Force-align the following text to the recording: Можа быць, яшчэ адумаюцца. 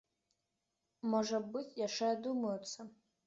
Можа 1.11 1.41
быць, 1.53 1.77
яшчэ 1.81 2.09
адумаюцца. 2.17 2.79